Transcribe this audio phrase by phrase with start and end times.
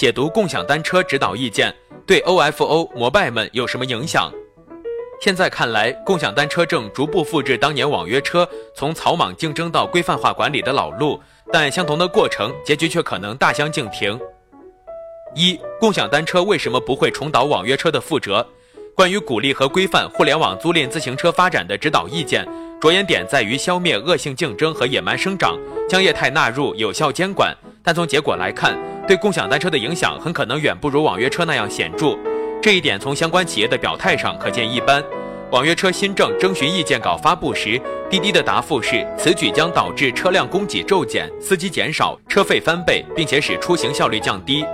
[0.00, 1.70] 解读共享单车指导意见
[2.06, 4.32] 对 OFO 摩拜们有什么影响？
[5.20, 11.20] 现在看来，共享单车正逐步复制当年网约车从草莽竞争到规范化管理的老路，
[11.52, 14.18] 但相同的过程，结局却可能大相径庭。
[15.34, 18.46] 一、共享单车为什么不会重蹈网约车的覆辙？
[18.96, 22.48] 关于鼓励和规范互联网租赁自行车发展的指导意见，
[22.80, 27.54] 着眼点在于消灭恶性竞争和野蛮生长，将业态纳入有效监管。
[27.82, 32.16] 但从结果来看，对共享单车的影响很可能远不如网约车那样显著。
[32.62, 35.02] 这一点从相关企业的表态上可见一斑。
[35.50, 44.64] 网约车新政征询意见稿发布时，滴滴的答复是：此举将导致车辆供给骤减、司机减少、车费翻倍，并且使出行效率降低。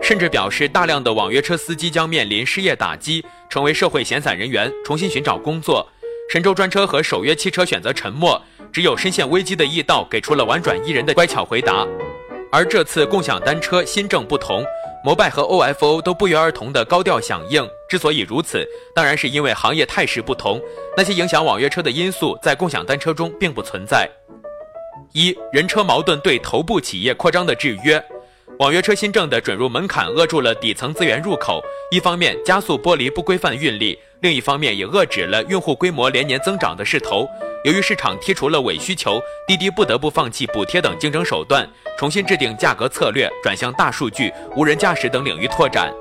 [0.00, 5.86] 甚至表示，大量的网约车司机将面临失业打击，成为社会闲散人员，重新寻找工作。
[6.30, 8.40] 神州专车和首约汽车选择沉默，
[8.72, 11.86] 只有深陷危机的易道给出了婉转宜人的乖巧回答。
[12.50, 14.64] 而这次共享单车新政不同。
[15.04, 20.60] 摩拜和 OFO 都不约而同的高调响应，之所以如此，当然是因为行业态势不同。
[20.96, 24.10] 那些影响网约车的因素在共享单车中并不存在。
[25.12, 28.02] 一人车矛盾对头部企业扩张的制约，
[28.58, 31.62] 网约车新政的准入门槛扼住了底层资源入口，
[31.92, 37.26] 一方面加速剥离不规范运力，另一方面也遏制了用户规模连年增长的势头。
[37.64, 41.68] 由于市场剔除了伪需求，滴滴不得不放弃补贴等竞争手段，
[41.98, 45.92] 重新制定价格策略，转向大数据、无人驾驶等领域拓展。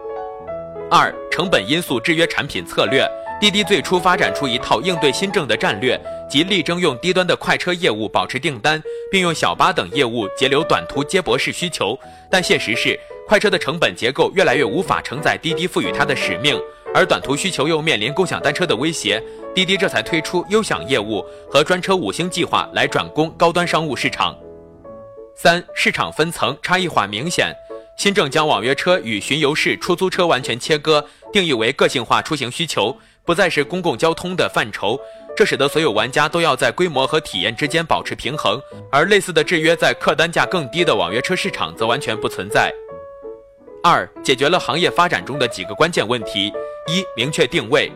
[0.92, 3.04] 二、成本因素制约产品策略。
[3.39, 8.81] 滴滴最初发展出一套应对新政的战略，即力争用低端的快车业务保持订单，
[9.12, 11.98] 并用小巴等业务截留短途接驳式需求。
[12.30, 16.59] 但现实是，快车的成本结构越来越无法承载滴滴赋予它的使命。
[16.94, 19.22] 而短途需求又面临共享单车的威胁，
[19.54, 24.36] 滴滴这才推出优享业务和专车五星计划来转攻高端商务市场。
[25.39, 27.55] 三、市场分层差异化明显，
[27.95, 34.99] 新政将网约车与巡游式出租车完全切割，定义为个性化出行需求，不再是公共交通的范畴。
[35.36, 38.59] 这使得所有玩家都要在规模和体验之间保持平衡，
[38.92, 42.73] 而类似的制约在客单价更低的网约车市场则完全不存在。
[43.83, 46.52] 二、解决了行业发展中的几个关键问题。
[46.87, 47.92] 一、明确定位，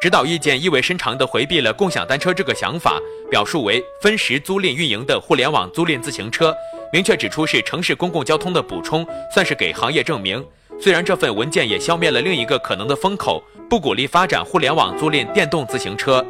[0.00, 2.98] 指导意见意味深长地回避了共享单车这个想法，
[3.30, 6.52] 表述为分时租赁运营的互联网租赁自行车，
[6.92, 10.44] 明确指出是城市公共交通的补充，算是给行业证明。
[10.80, 16.24] 虽然这份文件也消灭了另一个可能的风口，不鼓励发展互联网租赁电动自行车。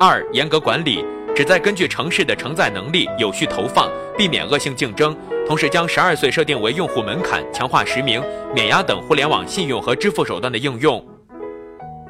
[0.00, 5.16] 二、严格管理，旨在根据城市的承载能力有序投放，避免恶性竞争。
[5.46, 8.22] 同时将十二岁设定为用户门槛，强化实名、
[8.54, 11.04] 免押等互联网信用和支付手段的应用。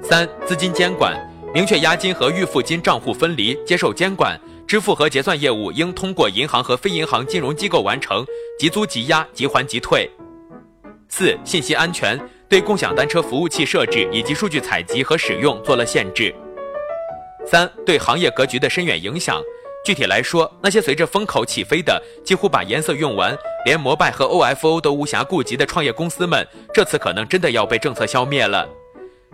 [0.02, 1.16] 三、资金监管，
[1.54, 4.38] 明确押金和预付金账户分离，接受监管。
[4.68, 8.22] 支付和结算业务应通过银行和非银行金融机构完成，
[8.58, 10.08] 即租即押，即还即退。
[11.08, 12.20] 四、信息安全，
[12.50, 16.34] 对共享单车服务器设置以及数据采集和使用做了限制。
[17.46, 19.42] 三、对行业格局的深远影响。
[19.86, 28.68] 具体来说，那些随着风口起飞的、几乎把颜色用完，连摩拜和 OFO 都无暇顾及的创业公司们，这次可能真的要被政策消灭了。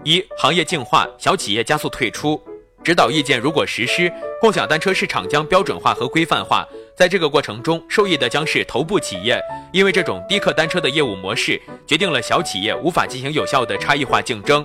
[0.04, 2.40] 一、行业净化，小企业加速退出。
[2.84, 9.40] 指导意见如果实施，共享单车市场将标准化和规范化，在这个过程中受益的将是头部企业，
[9.72, 14.64] 因为这种低客单车的业务模式，决定了小企业无法进行有效的差异化竞争。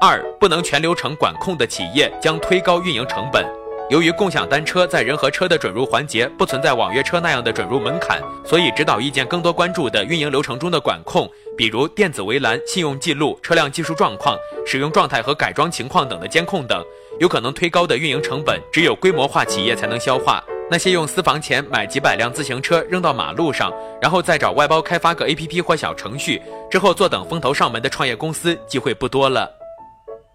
[0.00, 3.46] 二、不能全流程管控的企业将推高运营成本。
[3.90, 16.82] 由于共享单车在人和车的准入环节不存在网约车那样的准入门槛，所以指导意见更多关注的运营流程中的管控，比如电子围栏、信用记录、车辆技术状况、使用状态和改装情况等的监控等，
[17.20, 20.42] 有可能推高的运营成本，只有规模化企业才能消化。
[20.70, 23.70] 那些用私房钱买几百辆自行车扔到马路上，
[24.00, 26.40] 然后再找外包开发个 APP 或小程序，
[26.70, 29.50] 之后坐等风投上门的创业公司，机会不多了。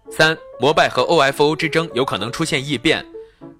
[0.08, 3.04] 三、摩拜和 OFO 之争有可能出现异变。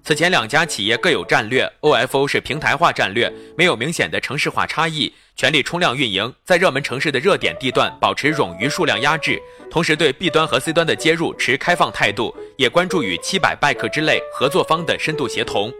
[0.03, 15.71] 此前两家企业各有战略，OFO 是平台化战略，没有明显的城市化差异，全力冲量运营，在热门城市的热点地段保持冗余数量压制，同时对 B 端和 C 端的接入持开放态度，也关注与七百 bike 之类合作方的深度协同。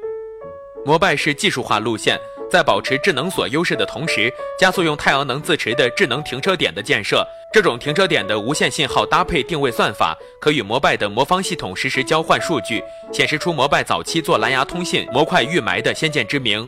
[0.85, 2.19] 摩拜是技术化路线。
[2.51, 7.25] 在保持智能锁优势的同时，加速用太阳能自持的智能停车点的建设。
[7.53, 16.67] 这种停车点的无线信号搭配定位算法，可与摩拜的魔方系统实时交换数据，显示出摩拜早期做蓝牙通信模块预埋的先见之明。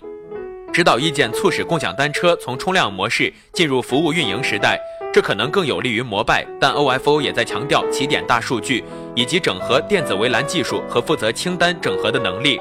[0.72, 4.80] 指导意见促使共享单车从冲量模式进入服务运营时代，
[5.14, 6.46] 这可能更有利于摩拜。
[6.60, 8.84] 但 OFO 也在强调起点大数据
[9.14, 12.60] 以及整合电子围栏技术和负责清单整合的能力。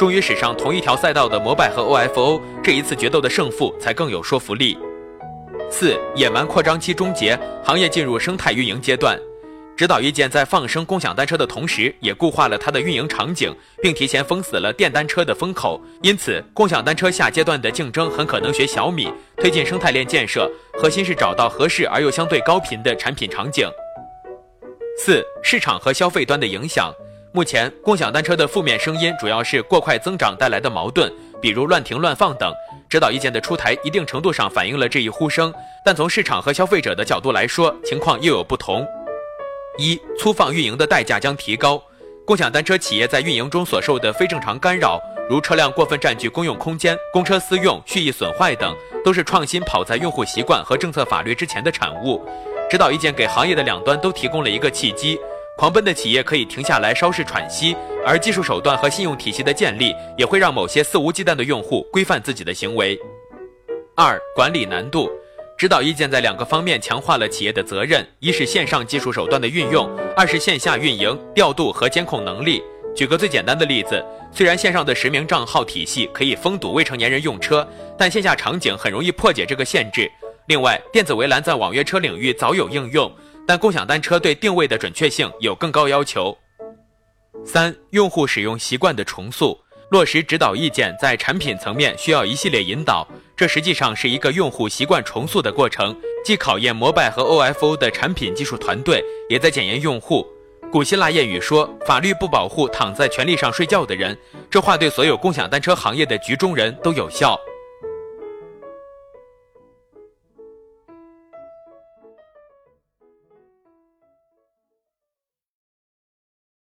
[0.00, 4.78] 终于驶上同一条赛道的摩拜和 OFO，这一次决斗的胜负才更有说服力。
[5.70, 9.20] 四、野蛮扩张期终结，行业进入生态运营阶段。
[9.76, 15.78] 指导意见在放生共享单车的同时，也固化了它的运营场景，并提前封死了电单车的风口。
[16.00, 23.68] 因此，共享单车下阶段的竞争很可能学小米，推进生态链建设，核心是找到合适而又相对高频的产品场景。
[24.96, 26.90] 四、市场和消费端的影响。
[27.32, 32.52] 目前，共享单车的负面声音主要是过快增长带来的矛盾，比如乱停乱放等。
[32.88, 35.54] 指导意见的出台，一定程度上反映了这一呼声，
[35.84, 38.84] 但从市场和消费者的角度来说，情况又有不同。
[39.78, 41.80] 一粗放运营的代价将提高，
[42.26, 52.26] 共享单车企业在运营中所受的非正常干扰，如车辆过分占据公用空间、公车私用、蓄意损坏等，都是创新跑在用户习惯和政策法律之前的产物。
[52.68, 55.18] 指导意见给行业的两端都提供了一个契机，
[55.60, 62.98] 狂奔的企业可以停下来稍事喘息，而技术手段和信用体系的建立，也会让某些肆无忌惮的用户规范自己的行为。
[63.94, 65.10] 二管理难度。
[65.58, 69.86] 指导意见在两个方面强化了企业的责任：一是线上技术手段的运用，
[70.16, 72.62] 二是线下运营调度和监控能力。
[72.96, 74.02] 举个最简单的例子，
[74.32, 77.68] 虽然线上的实名账号体系可以封堵未成年人用车，
[77.98, 80.10] 但线下场景很容易破解这个限制。
[80.46, 83.12] 另外，电子围栏在网约车领域早有应用，
[83.50, 86.38] 但共享单车对定位的准确性有更高要求。
[87.44, 89.60] 三、用户使用习惯的重塑。
[89.90, 93.04] 落实指导意见，在产品层面需要一系列引导，
[93.36, 100.24] 这实际上是一个用户习惯重塑的过程，既考验摩拜和 OFO 的产品技术团队，也在检验用户。
[100.70, 104.16] 古希腊谚语说：“法律不保护躺在权力上睡觉的人。”
[104.48, 107.36] 这话对所有共享单车行业的局中人都有效。